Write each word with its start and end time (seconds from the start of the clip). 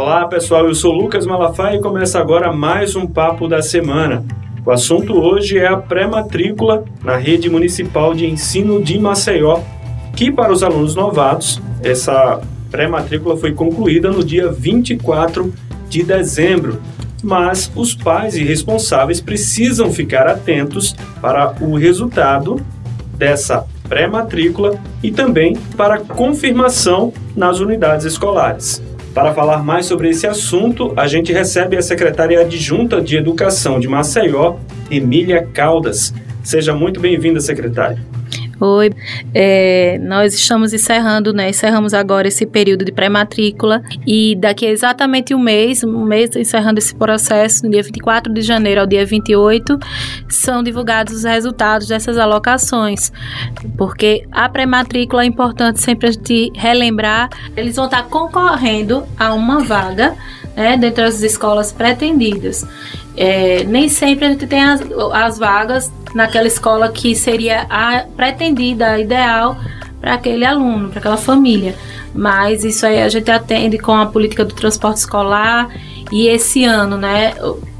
Olá 0.00 0.28
pessoal, 0.28 0.64
eu 0.68 0.76
sou 0.76 0.92
Lucas 0.92 1.26
Malafaia 1.26 1.78
e 1.78 1.80
começa 1.80 2.20
agora 2.20 2.52
mais 2.52 2.94
um 2.94 3.04
Papo 3.04 3.48
da 3.48 3.60
Semana. 3.60 4.24
O 4.64 4.70
assunto 4.70 5.12
hoje 5.12 5.58
é 5.58 5.66
a 5.66 5.76
pré-matrícula 5.76 6.84
na 7.02 7.16
rede 7.16 7.50
municipal 7.50 8.14
de 8.14 8.24
ensino 8.24 8.80
de 8.80 8.96
Maceió, 8.96 9.58
que 10.14 10.30
para 10.30 10.52
os 10.52 10.62
alunos 10.62 10.94
novatos, 10.94 11.60
essa 11.82 12.40
pré-matrícula 12.70 13.36
foi 13.36 13.52
concluída 13.52 14.08
no 14.08 14.22
dia 14.22 14.52
24 14.52 15.52
de 15.88 16.04
dezembro. 16.04 16.80
Mas 17.20 17.68
os 17.74 17.92
pais 17.92 18.36
e 18.36 18.44
responsáveis 18.44 19.20
precisam 19.20 19.92
ficar 19.92 20.28
atentos 20.28 20.94
para 21.20 21.56
o 21.60 21.74
resultado 21.74 22.64
dessa 23.16 23.66
pré-matrícula 23.88 24.78
e 25.02 25.10
também 25.10 25.56
para 25.76 25.98
confirmação 25.98 27.12
nas 27.34 27.58
unidades 27.58 28.06
escolares. 28.06 28.86
Para 29.18 29.34
falar 29.34 29.64
mais 29.64 29.84
sobre 29.84 30.10
esse 30.10 30.28
assunto, 30.28 30.92
a 30.96 31.08
gente 31.08 31.32
recebe 31.32 31.76
a 31.76 31.82
secretária 31.82 32.40
adjunta 32.40 33.00
de 33.00 33.16
Educação 33.16 33.80
de 33.80 33.88
Maceió, 33.88 34.58
Emília 34.88 35.44
Caldas. 35.52 36.14
Seja 36.44 36.72
muito 36.72 37.00
bem-vinda, 37.00 37.40
secretária. 37.40 37.98
Oi, 38.60 38.90
é, 39.32 39.98
nós 40.02 40.34
estamos 40.34 40.72
encerrando, 40.72 41.32
né? 41.32 41.50
Encerramos 41.50 41.94
agora 41.94 42.26
esse 42.26 42.44
período 42.44 42.84
de 42.84 42.90
pré-matrícula 42.90 43.82
e 44.04 44.34
daqui 44.34 44.66
a 44.66 44.70
exatamente 44.70 45.32
um 45.32 45.38
mês, 45.38 45.84
um 45.84 46.04
mês 46.04 46.34
encerrando 46.34 46.78
esse 46.78 46.92
processo, 46.92 47.64
no 47.64 47.70
dia 47.70 47.84
24 47.84 48.32
de 48.32 48.42
janeiro 48.42 48.80
ao 48.80 48.86
dia 48.86 49.06
28, 49.06 49.78
são 50.28 50.60
divulgados 50.60 51.14
os 51.14 51.22
resultados 51.22 51.86
dessas 51.86 52.18
alocações, 52.18 53.12
porque 53.76 54.26
a 54.32 54.48
pré-matrícula 54.48 55.22
é 55.22 55.26
importante 55.26 55.80
sempre 55.80 56.08
a 56.08 56.10
gente 56.10 56.50
relembrar, 56.56 57.30
eles 57.56 57.76
vão 57.76 57.84
estar 57.84 58.08
concorrendo 58.08 59.04
a 59.16 59.34
uma 59.34 59.60
vaga 59.60 60.16
né, 60.56 60.76
dentro 60.76 61.04
das 61.04 61.22
escolas 61.22 61.70
pretendidas. 61.70 62.66
É, 63.20 63.64
nem 63.64 63.88
sempre 63.88 64.26
a 64.26 64.30
gente 64.30 64.46
tem 64.46 64.62
as, 64.62 64.80
as 65.12 65.38
vagas 65.38 65.92
naquela 66.14 66.46
escola 66.46 66.88
que 66.88 67.16
seria 67.16 67.66
a 67.68 68.04
pretendida, 68.16 68.90
a 68.90 69.00
ideal 69.00 69.58
para 70.00 70.14
aquele 70.14 70.44
aluno, 70.44 70.88
para 70.88 71.00
aquela 71.00 71.16
família. 71.16 71.74
Mas 72.14 72.62
isso 72.62 72.86
aí 72.86 73.02
a 73.02 73.08
gente 73.08 73.28
atende 73.28 73.76
com 73.76 73.92
a 73.92 74.06
política 74.06 74.44
do 74.44 74.54
transporte 74.54 74.98
escolar 74.98 75.68
e 76.12 76.28
esse 76.28 76.64
ano, 76.64 76.96
né, 76.96 77.34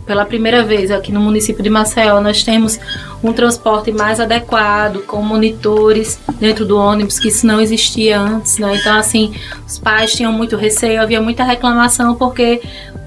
pela 0.05 0.25
primeira 0.25 0.65
vez 0.65 0.91
aqui 0.91 1.13
no 1.13 1.21
município 1.21 1.63
de 1.63 1.71
Maceió, 1.71 2.21
nós 2.21 2.43
temos 2.43 2.81
um 3.23 3.33
transporte 3.33 3.93
mais 3.93 4.19
adequado, 4.19 5.03
com 5.07 5.23
monitores 5.23 6.19
dentro 6.41 6.65
do 6.65 6.77
ônibus, 6.77 7.21
que 7.21 7.29
isso 7.29 7.47
não 7.47 7.61
existia 7.61 8.19
antes, 8.19 8.59
né? 8.59 8.77
Então, 8.77 8.97
assim, 8.97 9.35
os 9.67 9.79
pais 9.79 10.13
tinham 10.13 10.33
muito 10.33 10.57
receio, 10.57 11.01
havia 11.01 11.21
muita 11.21 11.45
reclamação, 11.45 12.15
porque 12.15 12.61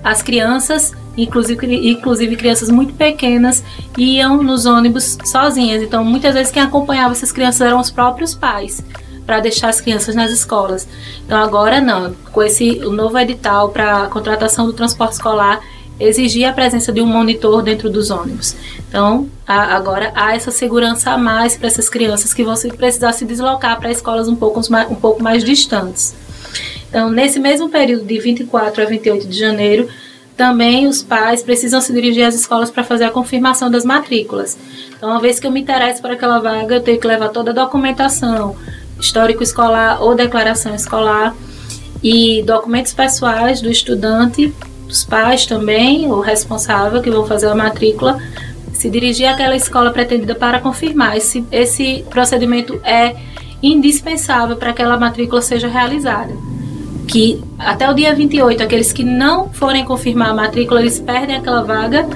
as 0.04 0.22
crianças 0.22 0.94
inclusive, 1.17 1.92
inclusive 1.92 2.36
crianças 2.36 2.70
muito 2.70 2.94
pequenas 2.94 3.64
iam 3.98 4.42
nos 4.42 4.66
ônibus 4.66 5.18
sozinhas. 5.26 5.81
Então, 5.81 6.03
muitas 6.03 6.34
vezes 6.34 6.52
quem 6.52 6.62
acompanhava 6.62 7.12
essas 7.12 7.31
crianças 7.31 7.62
eram 7.62 7.80
os 7.80 7.92
próprios 7.92 8.34
pais 8.34 8.84
para 9.26 9.40
deixar 9.40 9.70
as 9.70 9.80
crianças 9.80 10.16
nas 10.16 10.31
escolas. 10.31 10.88
Então, 11.26 11.38
agora 11.38 11.80
não, 11.80 12.14
com 12.31 12.42
esse 12.42 12.80
novo 12.80 13.18
edital 13.18 13.70
para 13.70 14.08
contratação 14.08 14.66
do 14.66 14.73
transporte 14.73 15.14
escolar 15.14 15.62
exigia 16.00 16.50
a 16.50 16.53
presença 16.53 16.92
de 16.92 17.00
um 17.00 17.06
monitor 17.06 17.62
dentro 17.62 17.90
dos 17.90 18.09
ônibus. 18.09 18.56
Então, 18.90 19.30
a, 19.46 19.75
agora 19.75 20.12
há 20.16 20.36
essa 20.36 20.50
segurança 20.50 21.12
a 21.12 21.18
mais 21.18 21.56
para 21.56 21.68
essas 21.68 21.90
crianças 21.90 22.34
que 22.34 22.44
vão 22.44 22.56
precisar 22.75 23.14
se 23.14 23.23
deslocar 23.23 23.80
para 23.80 23.92
escolas 23.92 24.28
um 24.28 24.36
pouco, 24.36 24.59
um 24.90 24.96
pouco 24.96 25.22
mais 25.22 25.44
distantes. 25.44 26.16
Então, 26.90 27.09
nesse 27.09 27.40
mesmo 27.40 27.70
período 27.70 28.03
de 28.03 28.20
24 28.20 28.84
a 28.84 28.86
28 28.86 29.28
de 29.28 29.38
janeiro, 29.38 29.88
também 30.42 30.88
os 30.88 31.03
pais 31.03 31.44
precisam 31.44 31.80
se 31.80 31.94
dirigir 31.94 32.25
às 32.25 32.34
escolas 32.34 32.72
para 32.72 32.84
fazer 32.84 33.03
a 33.03 33.12
confirmação 33.12 33.69
das 33.69 33.85
matrículas. 33.85 34.57
Então, 34.97 35.12
uma 35.12 35.19
vez 35.19 35.40
que 35.40 35.46
eu 35.46 35.52
me 35.52 35.62
interesso 35.62 36.02
por 36.02 36.09
aquela 36.09 36.40
vaga, 36.40 36.78
eu 36.78 36.81
tenho 36.81 37.00
que 37.00 37.06
levar 37.06 37.29
toda 37.29 37.52
a 37.52 37.53
documentação, 37.53 38.56
histórico 39.00 39.44
escolar 39.44 40.02
ou 40.02 40.16
declaração 40.16 40.74
escolar 40.74 41.35
e 42.02 42.41
documentos 42.41 42.91
pessoais 42.91 43.62
do 43.62 43.69
estudante, 43.69 44.52
dos 44.88 45.03
pais 45.03 45.46
também, 45.46 46.12
o 46.12 46.22
responsável 46.22 47.03
que 47.03 47.12
vão 47.12 47.28
fazer 47.28 47.47
a 47.47 47.53
matrícula, 47.53 48.18
se 48.73 48.90
dirigir 48.90 49.28
àquela 49.28 49.56
escola 49.56 49.91
pretendida 49.91 50.34
para 50.34 50.59
confirmar. 50.59 51.16
Esse, 51.18 51.46
esse 51.52 52.03
procedimento 52.09 52.81
é 52.84 53.16
indispensável 53.62 54.56
para 54.56 54.73
que 54.73 54.81
aquela 54.81 54.97
matrícula 54.97 55.40
seja 55.40 55.68
realizada 55.68 56.34
que 57.11 57.44
até 57.59 57.89
o 57.89 57.94
dia 57.94 58.16
28, 58.16 58.63
aqueles 58.63 58.94
que 58.94 59.03
não 59.03 59.51
forem 59.51 59.83
confirmar 59.83 60.29
a 60.29 60.33
matrícula, 60.33 60.79
eles 60.79 60.97
perdem 60.97 61.35
aquela 61.35 61.61
vaga 61.61 62.07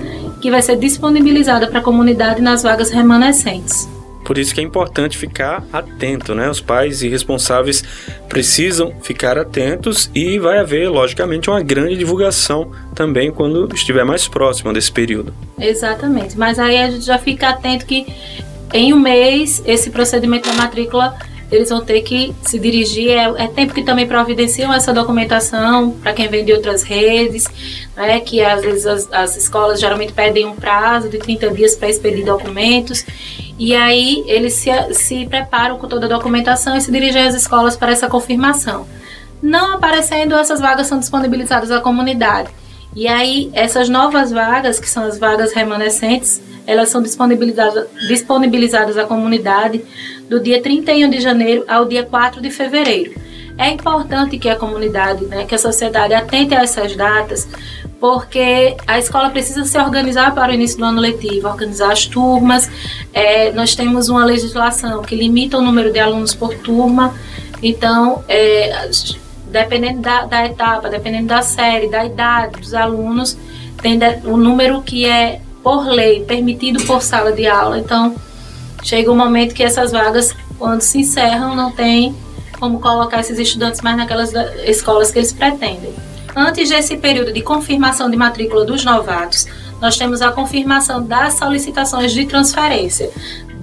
que 0.41 0.50
vai 0.50 0.61
ser 0.61 0.78
disponibilizada 0.78 1.67
para 1.67 1.79
a 1.79 1.83
comunidade 1.83 2.41
nas 2.41 2.63
vagas 2.63 2.89
remanescentes. 2.89 3.89
Por 4.23 4.38
isso 4.38 4.56
que 4.56 4.61
é 4.61 4.63
importante 4.63 5.17
ficar 5.17 5.63
atento, 5.72 6.33
né? 6.33 6.50
Os 6.50 6.61
pais 6.61 7.03
e 7.03 7.09
responsáveis 7.09 7.83
precisam 8.29 8.94
ficar 9.01 9.38
atentos 9.38 10.09
e 10.16 10.39
vai 10.39 10.59
haver, 10.59 10.89
logicamente, 10.89 11.50
uma 11.50 11.62
grande 11.62 11.95
divulgação 11.95 12.72
também 12.95 13.31
quando 13.31 13.72
estiver 13.75 14.03
mais 14.03 14.27
próximo 14.27 14.73
desse 14.73 14.91
período. 14.91 15.33
Exatamente. 15.59 16.38
Mas 16.38 16.57
aí 16.57 16.77
a 16.77 16.89
gente 16.89 17.06
já 17.06 17.19
fica 17.19 17.50
atento 17.50 17.85
que 17.85 18.07
em 18.73 18.94
um 18.94 19.00
mês 19.00 19.62
esse 19.66 19.91
procedimento 19.91 20.50
da 20.50 20.56
matrícula 20.56 21.16
eles 21.51 21.69
vão 21.69 21.83
ter 21.83 22.01
que 22.01 22.33
se 22.41 22.59
dirigir. 22.59 23.11
É, 23.11 23.44
é 23.44 23.47
tempo 23.47 23.73
que 23.73 23.83
também 23.83 24.07
providenciam 24.07 24.73
essa 24.73 24.94
documentação 24.94 25.91
para 25.91 26.13
quem 26.13 26.28
vem 26.28 26.44
de 26.44 26.53
outras 26.53 26.83
redes, 26.83 27.45
né, 27.95 28.19
que 28.19 28.41
às 28.41 28.61
vezes 28.61 28.85
as, 28.85 29.11
as 29.11 29.38
escolas 29.38 29.79
geralmente 29.79 30.13
pedem 30.13 30.45
um 30.45 30.56
prazo 30.56 31.09
de 31.09 31.17
30 31.17 31.50
dias 31.51 31.75
para 31.75 31.89
expedir 31.89 32.25
documentos. 32.25 33.06
E 33.57 33.75
aí 33.75 34.23
eles 34.28 34.53
se, 34.53 34.69
se 34.94 35.25
preparam 35.28 35.78
com 35.78 35.88
toda 35.88 36.06
a 36.06 36.09
documentação 36.09 36.75
e 36.75 36.81
se 36.81 36.91
dirigem 36.91 37.22
às 37.22 37.35
escolas 37.35 37.77
para 37.77 37.91
essa 37.91 38.07
confirmação. 38.07 38.85
Não 39.41 39.75
aparecendo, 39.75 40.35
essas 40.35 40.59
vagas 40.59 40.88
são 40.88 41.00
disponibilizadas 41.00 41.72
à 41.72 41.79
comunidade. 41.79 42.50
E 42.95 43.07
aí, 43.07 43.51
essas 43.53 43.89
novas 43.89 44.31
vagas, 44.31 44.79
que 44.79 44.89
são 44.89 45.03
as 45.03 45.19
vagas 45.19 45.51
remanescentes, 45.53 46.41
elas 46.68 46.90
são 46.90 47.02
disponibilizadas, 47.02 47.88
disponibilizadas 48.08 48.98
à 48.98 49.06
comunidade 49.06 49.84
do 50.30 50.40
dia 50.40 50.62
31 50.62 51.09
de 51.09 51.20
janeiro 51.20 51.64
ao 51.68 51.86
dia 51.86 52.03
4 52.03 52.42
de 52.42 52.50
fevereiro. 52.50 53.14
É 53.58 53.70
importante 53.70 54.38
que 54.38 54.50
a 54.50 54.56
comunidade, 54.56 55.25
né, 55.25 55.46
que 55.46 55.56
a 55.56 55.58
sociedade 55.58 56.14
atente 56.14 56.54
a 56.54 56.62
essas 56.62 56.96
datas, 56.96 57.48
porque 58.00 58.75
a 58.86 59.00
escola 59.00 59.30
precisa 59.30 59.64
se 59.64 59.78
organizar 59.78 60.36
para 60.36 60.52
o 60.52 60.56
início 60.56 60.78
do 60.78 60.84
ano 60.84 61.00
letivo, 61.00 61.48
organizar 61.48 61.92
as 61.92 62.06
turmas. 62.06 62.70
É, 63.14 63.52
nós 63.54 63.74
temos 63.74 64.09
uma 64.09 64.25
legislação 64.25 65.02
que 65.02 65.16
limita 65.16 65.58
o 65.58 65.62
número 65.62 65.92
de 65.92 66.00
alunos 66.00 66.36
por 66.36 66.54
turma, 66.56 67.16
então, 67.64 68.24
é, 68.28 68.90
dependendo 69.50 70.02
da, 70.02 70.25
da, 70.25 70.46
etapa, 70.46 70.90
dependendo 70.90 71.28
da 71.28 71.42
série, 71.42 71.90
da 71.90 72.06
idade 72.06 72.59
dos 72.59 72.74
alunos, 72.74 73.38
tem 73.81 73.98
o 74.25 74.36
número 74.36 74.81
que 74.81 75.06
é 75.06 75.42
por 75.66 75.88
lei, 75.88 76.24
permitido 76.24 76.84
por 76.86 77.02
sala 77.02 77.31
de 77.31 77.48
aula. 77.48 77.80
Então, 77.80 78.16
chega 78.84 79.12
um 79.12 79.16
momento 79.16 79.56
que 79.56 79.64
essas 79.64 79.92
vagas, 79.92 80.31
quando 80.59 80.81
se 80.81 81.00
encerram, 81.00 81.56
não 81.56 81.72
tem 81.72 82.16
como 82.59 82.80
colocar 82.80 83.20
esses 83.20 83.40
estudantes 83.40 83.81
mais 83.81 83.98
naquelas 83.98 84.31
escolas 84.68 85.09
que 85.09 85.18
eles 85.18 85.34
pretendem. 85.34 85.92
Antes 86.36 86.70
desse 86.70 86.98
período 86.98 87.34
de 87.34 87.42
confirmação 87.42 88.12
de 88.12 88.16
matrícula 88.16 88.64
dos 88.64 88.86
novatos, 88.86 89.48
nós 89.81 89.98
temos 89.98 90.22
a 90.22 90.31
confirmação 90.31 91.04
das 91.04 91.34
solicitações 91.34 92.14
de 92.14 92.28
transferência 92.28 93.09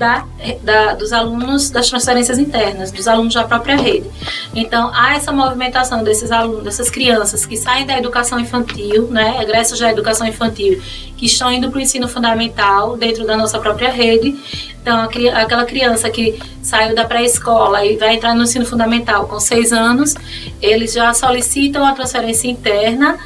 da, 0.02 0.26
da, 0.64 0.94
dos 0.94 1.12
alunos 1.12 1.70
das 1.70 1.88
transferências 1.88 2.36
internas, 2.36 2.90
dos 2.90 3.06
alunos 3.06 3.32
da 3.32 3.44
própria 3.44 3.76
rede. 3.76 4.10
Então, 4.52 4.90
há 4.92 5.14
essa 5.14 5.30
movimentação 5.30 6.02
desses 6.02 6.32
alunos, 6.32 6.64
dessas 6.64 6.90
crianças 6.90 7.46
que 7.46 7.56
saem 7.56 7.86
da 7.86 7.96
educação 7.96 8.40
infantil, 8.40 9.06
né, 9.06 9.40
egressos 9.40 9.78
da 9.78 9.92
educação 9.92 10.26
infantil, 10.26 10.82
que 11.16 11.26
estão 11.26 11.52
indo 11.52 11.70
para 11.70 11.78
o 11.78 11.80
ensino 11.80 12.08
fundamental 12.08 12.96
dentro 12.96 13.24
da 13.24 13.36
nossa 13.36 13.60
própria 13.60 13.90
rede. 13.90 14.36
Então, 14.82 14.98
aquela 15.02 15.64
criança 15.64 16.10
que 16.10 16.36
saiu 16.60 16.96
da 16.96 17.04
pré-escola 17.04 17.86
e 17.86 17.96
vai 17.96 18.16
entrar 18.16 18.34
no 18.34 18.42
ensino 18.42 18.66
fundamental 18.66 19.28
com 19.28 19.38
seis 19.38 19.72
anos, 19.72 20.16
eles 20.60 20.92
já 20.92 21.14
solicitam 21.14 21.86
a 21.86 21.92
transferência 21.92 22.48
interna. 22.48 23.16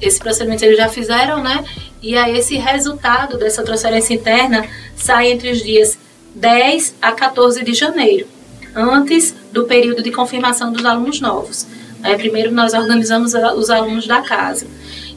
Esse 0.00 0.18
procedimento 0.18 0.64
eles 0.64 0.78
já 0.78 0.88
fizeram, 0.88 1.42
né? 1.42 1.62
E 2.02 2.16
aí 2.16 2.36
esse 2.38 2.56
resultado 2.56 3.36
dessa 3.38 3.62
transferência 3.62 4.14
interna 4.14 4.66
sai 4.96 5.30
entre 5.30 5.50
os 5.50 5.62
dias 5.62 5.98
10 6.34 6.94
a 7.00 7.12
14 7.12 7.64
de 7.64 7.74
janeiro, 7.74 8.26
antes 8.74 9.34
do 9.52 9.64
período 9.64 10.02
de 10.02 10.10
confirmação 10.10 10.72
dos 10.72 10.84
alunos 10.84 11.20
novos. 11.20 11.66
Aí, 12.02 12.16
primeiro 12.16 12.50
nós 12.52 12.74
organizamos 12.74 13.32
os 13.34 13.70
alunos 13.70 14.06
da 14.06 14.22
casa. 14.22 14.66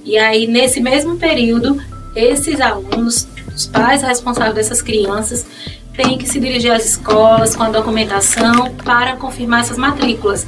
E 0.03 0.17
aí, 0.17 0.45
nesse 0.45 0.79
mesmo 0.79 1.17
período, 1.17 1.81
esses 2.15 2.61
alunos, 2.61 3.27
os 3.55 3.65
pais 3.65 4.03
responsáveis 4.03 4.55
dessas 4.55 4.81
crianças, 4.81 5.45
tem 5.95 6.17
que 6.17 6.27
se 6.27 6.39
dirigir 6.39 6.71
às 6.71 6.85
escolas 6.85 7.55
com 7.55 7.63
a 7.63 7.69
documentação 7.69 8.75
para 8.83 9.15
confirmar 9.15 9.61
essas 9.61 9.77
matrículas. 9.77 10.45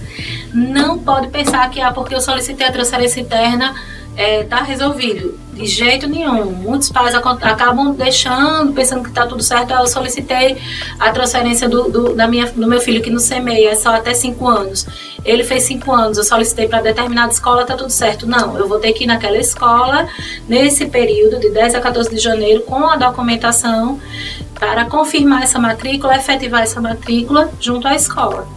Não 0.54 1.00
pode 1.00 1.30
pensar 1.30 1.70
que, 1.70 1.80
ah, 1.80 1.92
porque 1.92 2.14
eu 2.14 2.22
solicitei 2.22 2.68
a 2.68 2.72
transferência 2.72 3.22
interna, 3.22 3.74
é, 4.18 4.44
tá 4.44 4.64
resolvido. 4.64 5.40
De 5.54 5.66
jeito 5.66 6.08
nenhum. 6.08 6.46
Muitos 6.52 6.92
pais 6.92 7.16
acabam 7.16 7.94
deixando, 7.94 8.74
pensando 8.74 9.04
que 9.04 9.10
está 9.10 9.26
tudo 9.26 9.42
certo. 9.44 9.72
Eu 9.74 9.88
solicitei 9.88 10.58
a 11.00 11.12
transferência 11.12 11.70
do, 11.70 11.90
do, 11.90 12.16
da 12.16 12.28
minha, 12.28 12.48
do 12.48 12.68
meu 12.68 12.82
filho, 12.82 13.02
que 13.02 13.10
no 13.10 13.20
CMEI 13.20 13.66
é 13.68 13.76
só 13.76 13.90
até 13.96 14.14
5 14.14 14.48
anos. 14.48 14.88
Ele 15.24 15.44
fez 15.44 15.64
5 15.64 15.92
anos, 15.92 16.18
eu 16.18 16.24
solicitei 16.24 16.68
para 16.68 16.82
determinada 16.82 17.32
escola, 17.32 17.62
está 17.62 17.76
tudo 17.76 17.92
certo. 17.92 18.28
Não, 18.28 18.58
eu 18.58 18.68
vou 18.68 18.80
ter 18.80 18.94
que 18.94 19.04
ir 19.04 19.08
naquela 19.08 19.38
escola, 19.38 20.08
nesse 20.48 20.88
período, 20.88 21.40
de 21.40 21.50
10 21.50 21.76
a 21.76 21.82
14 21.82 22.10
de 22.10 22.18
janeiro, 22.18 22.62
com 22.62 22.88
a 22.88 22.96
documentação 22.96 24.00
para 24.60 24.86
confirmar 24.86 25.44
essa 25.44 25.60
matrícula, 25.60 26.16
efetivar 26.16 26.64
essa 26.64 26.82
matrícula 26.82 27.52
junto 27.60 27.88
à 27.88 27.96
escola. 27.96 28.57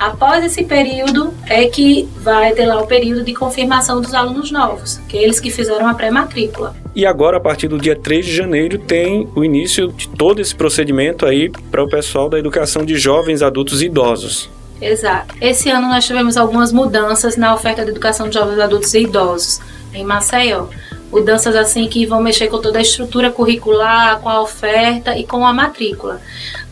Após 0.00 0.42
esse 0.42 0.64
período 0.64 1.34
é 1.46 1.66
que 1.66 2.08
vai 2.16 2.54
ter 2.54 2.64
lá 2.64 2.80
o 2.80 2.86
período 2.86 3.22
de 3.22 3.34
confirmação 3.34 4.00
dos 4.00 4.14
alunos 4.14 4.50
novos, 4.50 4.98
aqueles 5.04 5.38
que 5.38 5.50
fizeram 5.50 5.86
a 5.86 5.92
pré-matrícula. 5.92 6.74
E 6.96 7.04
agora, 7.04 7.36
a 7.36 7.40
partir 7.40 7.68
do 7.68 7.76
dia 7.76 7.94
3 7.94 8.24
de 8.24 8.34
janeiro, 8.34 8.78
tem 8.78 9.28
o 9.36 9.44
início 9.44 9.88
de 9.88 10.08
todo 10.08 10.40
esse 10.40 10.54
procedimento 10.54 11.26
aí 11.26 11.50
para 11.70 11.84
o 11.84 11.88
pessoal 11.88 12.30
da 12.30 12.38
educação 12.38 12.82
de 12.82 12.96
jovens, 12.96 13.42
adultos 13.42 13.82
e 13.82 13.86
idosos. 13.86 14.48
Exato. 14.80 15.34
Esse 15.38 15.68
ano 15.68 15.86
nós 15.86 16.06
tivemos 16.06 16.38
algumas 16.38 16.72
mudanças 16.72 17.36
na 17.36 17.54
oferta 17.54 17.84
de 17.84 17.90
educação 17.90 18.26
de 18.26 18.34
jovens, 18.38 18.58
adultos 18.58 18.94
e 18.94 19.00
idosos 19.00 19.60
em 19.92 20.02
Maceió 20.02 20.68
mudanças 21.10 21.56
assim 21.56 21.88
que 21.88 22.06
vão 22.06 22.22
mexer 22.22 22.48
com 22.48 22.60
toda 22.60 22.78
a 22.78 22.82
estrutura 22.82 23.30
curricular, 23.30 24.20
com 24.20 24.28
a 24.28 24.40
oferta 24.40 25.16
e 25.16 25.26
com 25.26 25.44
a 25.44 25.52
matrícula. 25.52 26.20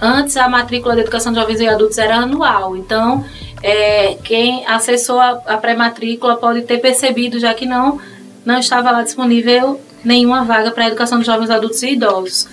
Antes 0.00 0.36
a 0.36 0.48
matrícula 0.48 0.94
de 0.94 1.00
educação 1.00 1.32
de 1.32 1.40
jovens 1.40 1.60
e 1.60 1.66
adultos 1.66 1.98
era 1.98 2.16
anual, 2.16 2.76
então 2.76 3.24
é, 3.62 4.16
quem 4.22 4.64
acessou 4.66 5.18
a, 5.18 5.30
a 5.46 5.56
pré-matrícula 5.56 6.36
pode 6.36 6.62
ter 6.62 6.78
percebido 6.78 7.38
já 7.38 7.52
que 7.54 7.66
não 7.66 8.00
não 8.44 8.58
estava 8.58 8.90
lá 8.90 9.02
disponível 9.02 9.78
nenhuma 10.08 10.42
vaga 10.42 10.70
para 10.70 10.84
a 10.84 10.86
educação 10.86 11.20
de 11.20 11.26
jovens, 11.26 11.50
adultos 11.50 11.82
e 11.82 11.92
idosos. 11.92 12.48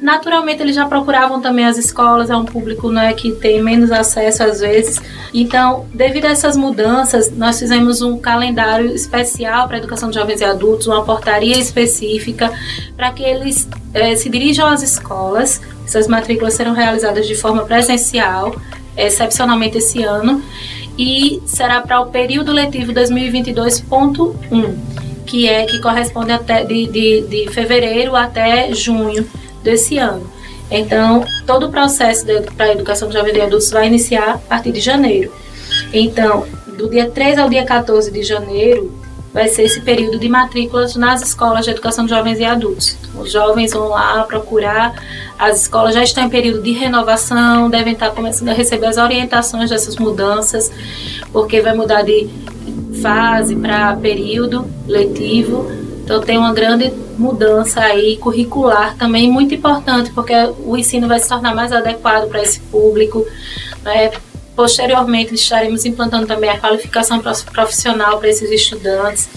Naturalmente, 0.00 0.60
eles 0.60 0.74
já 0.74 0.86
procuravam 0.86 1.40
também 1.40 1.64
as 1.64 1.78
escolas, 1.78 2.28
é 2.28 2.36
um 2.36 2.44
público 2.44 2.90
né, 2.90 3.14
que 3.14 3.30
tem 3.32 3.62
menos 3.62 3.92
acesso 3.92 4.42
às 4.42 4.60
vezes. 4.60 5.00
Então, 5.32 5.86
devido 5.94 6.24
a 6.24 6.30
essas 6.30 6.56
mudanças, 6.56 7.30
nós 7.30 7.60
fizemos 7.60 8.02
um 8.02 8.18
calendário 8.18 8.92
especial 8.92 9.68
para 9.68 9.76
a 9.76 9.78
educação 9.78 10.10
de 10.10 10.16
jovens 10.16 10.40
e 10.40 10.44
adultos, 10.44 10.88
uma 10.88 11.04
portaria 11.04 11.56
específica 11.56 12.52
para 12.96 13.12
que 13.12 13.22
eles 13.22 13.68
eh, 13.94 14.16
se 14.16 14.28
dirijam 14.28 14.66
às 14.66 14.82
escolas. 14.82 15.60
Essas 15.86 16.08
matrículas 16.08 16.54
serão 16.54 16.74
realizadas 16.74 17.28
de 17.28 17.36
forma 17.36 17.64
presencial, 17.64 18.54
excepcionalmente 18.96 19.78
esse 19.78 20.02
ano, 20.02 20.42
e 20.98 21.40
será 21.46 21.80
para 21.80 22.00
o 22.00 22.06
período 22.06 22.52
letivo 22.52 22.92
2022.1 22.92 25.05
que 25.26 25.48
é 25.48 25.66
que 25.66 25.80
corresponde 25.80 26.32
até 26.32 26.64
de, 26.64 26.86
de, 26.86 27.22
de 27.22 27.50
fevereiro 27.52 28.16
até 28.16 28.72
junho 28.72 29.28
desse 29.62 29.98
ano. 29.98 30.30
Então, 30.70 31.24
todo 31.46 31.66
o 31.66 31.70
processo 31.70 32.24
para 32.56 32.66
a 32.66 32.72
educação 32.72 33.08
de 33.08 33.14
jovens 33.14 33.36
e 33.36 33.40
adultos 33.40 33.70
vai 33.70 33.86
iniciar 33.86 34.34
a 34.34 34.38
partir 34.38 34.72
de 34.72 34.80
janeiro. 34.80 35.32
Então, 35.92 36.46
do 36.76 36.88
dia 36.88 37.10
3 37.10 37.38
ao 37.38 37.48
dia 37.48 37.64
14 37.64 38.10
de 38.10 38.22
janeiro, 38.22 38.92
vai 39.32 39.48
ser 39.48 39.64
esse 39.64 39.82
período 39.82 40.18
de 40.18 40.28
matrículas 40.28 40.96
nas 40.96 41.20
escolas 41.22 41.64
de 41.66 41.70
educação 41.70 42.04
de 42.04 42.10
jovens 42.10 42.38
e 42.38 42.44
adultos. 42.44 42.96
Os 43.18 43.30
jovens 43.30 43.72
vão 43.72 43.88
lá 43.88 44.22
procurar, 44.24 44.94
as 45.38 45.62
escolas 45.62 45.94
já 45.94 46.02
estão 46.02 46.24
em 46.24 46.30
período 46.30 46.62
de 46.62 46.72
renovação, 46.72 47.68
devem 47.68 47.92
estar 47.92 48.10
começando 48.12 48.48
a 48.48 48.54
receber 48.54 48.86
as 48.86 48.96
orientações 48.96 49.68
dessas 49.68 49.96
mudanças, 49.96 50.72
porque 51.32 51.60
vai 51.60 51.74
mudar 51.74 52.02
de 52.02 52.30
fase 53.00 53.56
para 53.56 53.96
período 53.96 54.68
letivo. 54.86 55.70
Então 56.04 56.20
tem 56.20 56.38
uma 56.38 56.52
grande 56.52 56.92
mudança 57.18 57.80
aí 57.80 58.16
curricular 58.16 58.96
também 58.96 59.30
muito 59.30 59.54
importante, 59.54 60.10
porque 60.12 60.34
o 60.64 60.76
ensino 60.76 61.08
vai 61.08 61.18
se 61.18 61.28
tornar 61.28 61.54
mais 61.54 61.72
adequado 61.72 62.28
para 62.28 62.42
esse 62.42 62.60
público. 62.60 63.26
Né? 63.82 64.12
Posteriormente 64.54 65.34
estaremos 65.34 65.84
implantando 65.84 66.26
também 66.26 66.48
a 66.48 66.58
qualificação 66.58 67.20
profissional 67.20 68.18
para 68.18 68.28
esses 68.28 68.50
estudantes. 68.50 69.28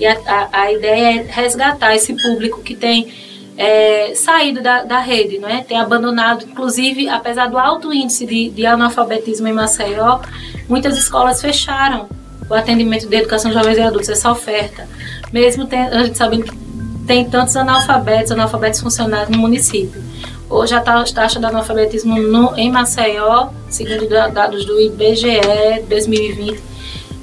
E 0.00 0.06
a, 0.06 0.18
a, 0.26 0.62
a, 0.62 0.72
ideia 0.72 1.20
é 1.20 1.22
resgatar 1.30 1.94
esse 1.94 2.14
público 2.14 2.62
que 2.62 2.74
tem 2.74 3.12
é, 3.56 4.14
saído 4.14 4.60
da, 4.60 4.82
da 4.82 4.98
rede, 4.98 5.38
não 5.38 5.48
é? 5.48 5.62
tem 5.62 5.78
abandonado, 5.78 6.44
inclusive, 6.44 7.08
apesar 7.08 7.48
do 7.48 7.58
alto 7.58 7.92
índice 7.92 8.26
de, 8.26 8.50
de 8.50 8.66
analfabetismo 8.66 9.46
em 9.46 9.52
Maceió, 9.52 10.20
muitas 10.68 10.96
escolas 10.96 11.40
fecharam 11.40 12.08
o 12.48 12.54
atendimento 12.54 13.08
de 13.08 13.16
educação 13.16 13.50
de 13.50 13.56
jovens 13.56 13.78
e 13.78 13.80
adultos, 13.80 14.08
essa 14.08 14.30
oferta. 14.30 14.86
Mesmo 15.32 15.66
tem, 15.66 15.80
a 15.80 16.04
gente 16.04 16.18
sabendo 16.18 16.44
que 16.44 16.56
tem 17.06 17.24
tantos 17.28 17.56
analfabetos, 17.56 18.32
analfabetos 18.32 18.80
funcionários 18.80 19.30
no 19.30 19.38
município. 19.38 20.02
Hoje 20.48 20.74
a 20.74 20.80
taxa 20.80 21.38
de 21.38 21.44
analfabetismo 21.44 22.20
no, 22.20 22.56
em 22.56 22.70
Maceió, 22.70 23.48
segundo 23.68 24.08
dados 24.08 24.64
do 24.64 24.80
IBGE 24.80 25.40
2020, 25.88 26.62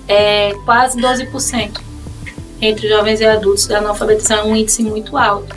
é 0.07 0.53
quase 0.65 0.99
12%. 0.99 1.79
Entre 2.59 2.87
jovens 2.87 3.21
e 3.21 3.25
adultos, 3.25 3.69
a 3.71 3.77
analfabetização 3.77 4.37
é 4.37 4.43
um 4.43 4.55
índice 4.55 4.83
muito 4.83 5.17
alto. 5.17 5.55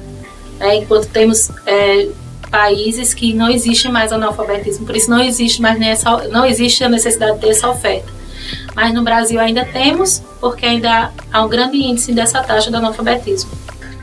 É, 0.61 0.77
enquanto 0.77 1.09
temos 1.09 1.51
é, 1.67 2.09
países 2.51 3.13
que 3.13 3.35
não 3.35 3.51
existe 3.51 3.89
mais 3.89 4.13
analfabetismo, 4.13 4.87
por 4.87 4.97
isso 4.97 5.11
não 5.11 5.23
existe 5.23 5.61
mais 5.61 5.81
essa, 5.81 6.29
não 6.29 6.47
existe 6.47 6.85
a 6.85 6.89
necessidade 6.89 7.35
de 7.35 7.41
ter 7.41 7.49
essa 7.49 7.69
oferta 7.69 8.14
mas 8.75 8.93
no 8.93 9.03
Brasil 9.03 9.41
ainda 9.41 9.65
temos, 9.65 10.23
porque 10.41 10.67
ainda 10.67 11.11
há 11.33 11.45
um 11.45 11.49
grande 11.49 11.79
índice 11.79 12.13
dessa 12.13 12.43
taxa 12.43 12.71
de 12.71 12.77
analfabetismo. 12.77 13.51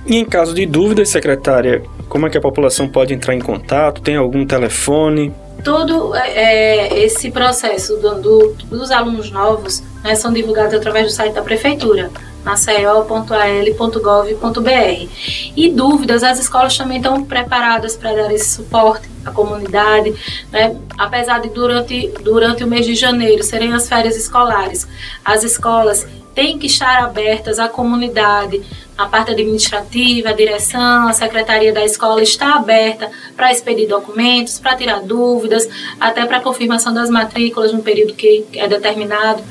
E 0.05 0.17
em 0.17 0.25
caso 0.25 0.53
de 0.53 0.65
dúvidas, 0.65 1.09
secretária, 1.09 1.83
como 2.09 2.27
é 2.27 2.29
que 2.29 2.37
a 2.37 2.41
população 2.41 2.87
pode 2.87 3.13
entrar 3.13 3.35
em 3.35 3.39
contato? 3.39 4.01
Tem 4.01 4.15
algum 4.15 4.45
telefone? 4.45 5.33
Todo 5.63 6.15
é, 6.15 6.33
é 6.33 7.03
esse 7.03 7.29
processo 7.29 7.97
do, 7.97 8.15
do, 8.15 8.55
dos 8.65 8.91
alunos 8.91 9.29
novos 9.29 9.83
né, 10.03 10.15
são 10.15 10.33
divulgados 10.33 10.73
através 10.73 11.05
do 11.05 11.11
site 11.11 11.33
da 11.33 11.41
prefeitura 11.41 12.09
maceió.al.gov.br. 12.43 15.07
E 15.55 15.69
dúvidas, 15.69 16.23
as 16.23 16.39
escolas 16.39 16.77
também 16.77 16.97
estão 16.97 17.23
preparadas 17.23 17.95
para 17.95 18.13
dar 18.13 18.33
esse 18.33 18.55
suporte 18.55 19.07
à 19.25 19.31
comunidade, 19.31 20.13
né? 20.51 20.75
apesar 20.97 21.39
de 21.39 21.49
durante, 21.49 22.07
durante 22.23 22.63
o 22.63 22.67
mês 22.67 22.85
de 22.85 22.95
janeiro 22.95 23.43
serem 23.43 23.73
as 23.73 23.87
férias 23.87 24.15
escolares, 24.15 24.87
as 25.23 25.43
escolas 25.43 26.07
têm 26.33 26.57
que 26.57 26.67
estar 26.67 27.03
abertas 27.03 27.59
à 27.59 27.67
comunidade, 27.67 28.61
a 28.97 29.05
parte 29.05 29.31
administrativa, 29.31 30.29
a 30.29 30.33
direção, 30.33 31.07
a 31.07 31.13
secretaria 31.13 31.73
da 31.73 31.83
escola 31.83 32.21
está 32.21 32.55
aberta 32.55 33.09
para 33.35 33.51
expedir 33.51 33.87
documentos, 33.87 34.59
para 34.59 34.75
tirar 34.75 35.01
dúvidas, 35.01 35.67
até 35.99 36.25
para 36.25 36.39
confirmação 36.39 36.93
das 36.93 37.09
matrículas 37.09 37.73
no 37.73 37.81
período 37.81 38.13
que 38.13 38.45
é 38.53 38.67
determinado 38.67 39.43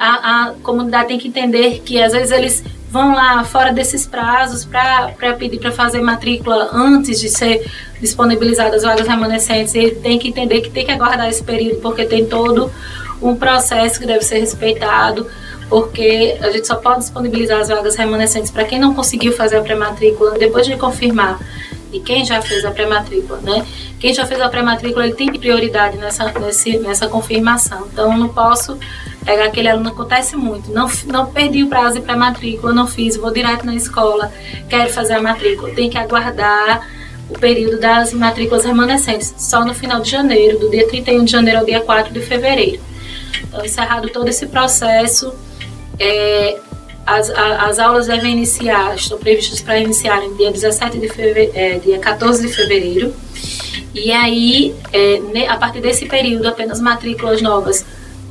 a, 0.00 0.46
a 0.46 0.54
comunidade 0.62 1.08
tem 1.08 1.18
que 1.18 1.28
entender 1.28 1.82
que 1.84 2.02
às 2.02 2.12
vezes 2.12 2.30
eles 2.32 2.64
vão 2.90 3.14
lá 3.14 3.44
fora 3.44 3.70
desses 3.70 4.06
prazos 4.06 4.64
para 4.64 5.34
pedir 5.38 5.58
para 5.58 5.70
fazer 5.70 6.00
matrícula 6.00 6.70
antes 6.72 7.20
de 7.20 7.28
ser 7.28 7.70
disponibilizadas 8.00 8.82
vagas 8.82 9.06
remanescentes. 9.06 9.74
E 9.74 9.90
tem 9.90 10.18
que 10.18 10.28
entender 10.28 10.60
que 10.60 10.70
tem 10.70 10.84
que 10.84 10.92
aguardar 10.92 11.28
esse 11.28 11.42
período, 11.42 11.80
porque 11.80 12.04
tem 12.04 12.24
todo 12.24 12.70
um 13.22 13.36
processo 13.36 14.00
que 14.00 14.06
deve 14.06 14.24
ser 14.24 14.38
respeitado, 14.38 15.26
porque 15.68 16.36
a 16.40 16.50
gente 16.50 16.66
só 16.66 16.76
pode 16.76 17.00
disponibilizar 17.00 17.60
as 17.60 17.68
vagas 17.68 17.94
remanescentes 17.96 18.50
para 18.50 18.64
quem 18.64 18.78
não 18.78 18.94
conseguiu 18.94 19.32
fazer 19.32 19.56
a 19.56 19.62
pré-matrícula 19.62 20.38
depois 20.38 20.66
de 20.66 20.76
confirmar. 20.76 21.38
E 21.92 21.98
quem 21.98 22.24
já 22.24 22.40
fez 22.40 22.64
a 22.64 22.70
pré-matrícula, 22.70 23.40
né? 23.40 23.66
Quem 23.98 24.14
já 24.14 24.24
fez 24.24 24.40
a 24.40 24.48
pré-matrícula, 24.48 25.04
ele 25.04 25.14
tem 25.14 25.26
prioridade 25.32 25.98
nessa, 25.98 26.32
nesse, 26.38 26.78
nessa 26.78 27.08
confirmação. 27.08 27.88
Então, 27.92 28.12
eu 28.12 28.18
não 28.18 28.28
posso 28.28 28.78
Pegar 29.24 29.44
aquele 29.44 29.68
aluno 29.68 29.90
acontece 29.90 30.34
muito. 30.34 30.72
Não, 30.72 30.88
não 31.06 31.26
perdi 31.26 31.62
o 31.62 31.68
prazo 31.68 32.00
para 32.00 32.16
matrícula, 32.16 32.72
não 32.72 32.86
fiz, 32.86 33.16
vou 33.16 33.30
direto 33.30 33.66
na 33.66 33.74
escola, 33.74 34.32
quero 34.68 34.90
fazer 34.90 35.14
a 35.14 35.22
matrícula. 35.22 35.74
Tem 35.74 35.90
que 35.90 35.98
aguardar 35.98 36.86
o 37.30 37.38
período 37.38 37.78
das 37.78 38.12
matrículas 38.12 38.64
remanescentes, 38.64 39.34
só 39.38 39.64
no 39.64 39.74
final 39.74 40.00
de 40.00 40.10
janeiro, 40.10 40.58
do 40.58 40.70
dia 40.70 40.86
31 40.86 41.24
de 41.24 41.32
janeiro 41.32 41.60
ao 41.60 41.64
dia 41.64 41.80
4 41.80 42.12
de 42.12 42.20
fevereiro. 42.20 42.80
Então, 43.42 43.64
encerrado 43.64 44.08
todo 44.08 44.28
esse 44.28 44.46
processo, 44.46 45.32
é, 45.98 46.58
as, 47.06 47.30
a, 47.30 47.66
as 47.66 47.78
aulas 47.78 48.06
devem 48.06 48.32
iniciar, 48.32 48.94
estão 48.94 49.18
previstas 49.18 49.60
para 49.60 49.78
iniciarem 49.78 50.34
dia 50.34 50.50
17 50.50 50.98
de 50.98 51.08
fevereiro, 51.08 51.52
é, 51.54 51.78
dia 51.78 51.98
14 51.98 52.46
de 52.46 52.52
fevereiro. 52.52 53.14
E 53.94 54.12
aí, 54.12 54.74
é, 54.92 55.48
a 55.48 55.56
partir 55.56 55.80
desse 55.80 56.06
período, 56.06 56.46
apenas 56.46 56.80
matrículas 56.80 57.40
novas 57.40 57.84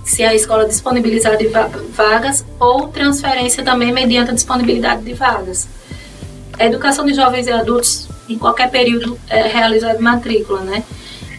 se 0.04 0.24
a 0.24 0.34
escola 0.34 0.66
disponibilizar 0.66 1.38
de 1.38 1.48
vagas 1.94 2.44
ou 2.60 2.88
transferência 2.88 3.64
também 3.64 3.92
mediante 3.92 4.32
a 4.32 4.34
disponibilidade 4.34 5.04
de 5.04 5.14
vagas. 5.14 5.68
A 6.58 6.66
educação 6.66 7.06
de 7.06 7.14
jovens 7.14 7.46
e 7.46 7.52
adultos, 7.52 8.10
em 8.30 8.38
qualquer 8.38 8.70
período, 8.70 9.20
é 9.30 9.44
realizada 9.44 10.00
matrícula, 10.00 10.62
né? 10.62 10.84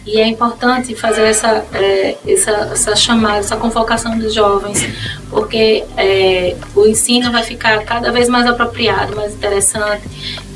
E 0.05 0.19
é 0.19 0.27
importante 0.27 0.95
fazer 0.95 1.23
essa, 1.23 1.63
é, 1.73 2.17
essa, 2.27 2.51
essa 2.51 2.95
chamada, 2.95 3.37
essa 3.37 3.55
convocação 3.55 4.17
dos 4.17 4.33
jovens, 4.33 4.83
porque 5.29 5.83
é, 5.95 6.55
o 6.75 6.87
ensino 6.87 7.31
vai 7.31 7.43
ficar 7.43 7.83
cada 7.85 8.11
vez 8.11 8.27
mais 8.27 8.47
apropriado, 8.47 9.15
mais 9.15 9.33
interessante. 9.33 10.03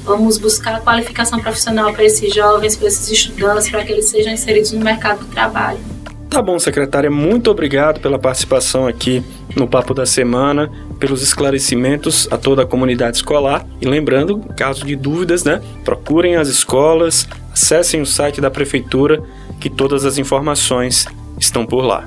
Vamos 0.04 0.38
buscar 0.38 0.82
qualificação 0.82 1.40
profissional 1.40 1.94
para 1.94 2.04
esses 2.04 2.34
jovens, 2.34 2.76
para 2.76 2.88
esses 2.88 3.08
estudantes, 3.10 3.70
para 3.70 3.84
que 3.84 3.92
eles 3.92 4.06
sejam 4.06 4.34
inseridos 4.34 4.72
no 4.72 4.84
mercado 4.84 5.20
do 5.20 5.28
trabalho. 5.28 5.95
Tá 6.36 6.42
bom, 6.42 6.60
secretária, 6.60 7.10
muito 7.10 7.50
obrigado 7.50 8.02
pela 8.02 8.20
participação 8.20 8.86
aqui 8.86 9.24
no 9.56 9.70
Papo 9.70 9.94
da 9.94 10.06
Semana, 10.06 10.70
pelos 11.00 11.24
esclarecimentos 11.24 12.28
a 12.30 12.38
toda 12.38 12.64
a 12.64 12.66
comunidade 12.66 13.16
escolar. 13.16 13.66
E 13.80 13.88
lembrando, 13.88 14.40
caso 14.58 14.86
de 14.86 14.98
dúvidas, 14.98 15.46
né, 15.46 15.62
procurem 15.86 16.36
as 16.36 16.50
escolas, 16.50 17.26
acessem 17.54 18.02
o 18.02 18.06
site 18.06 18.42
da 18.42 18.52
prefeitura, 18.52 19.24
que 19.62 19.70
todas 19.70 20.04
as 20.04 20.18
informações 20.18 21.06
estão 21.40 21.66
por 21.66 21.86
lá. 21.86 22.06